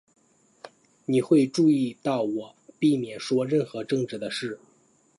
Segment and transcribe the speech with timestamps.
[1.05, 4.59] 你会注意到我避免说任何政治的事。